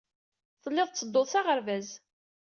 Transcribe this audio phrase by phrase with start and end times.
[0.63, 1.87] Telliḍ la tettedduḍ s aɣerbaz.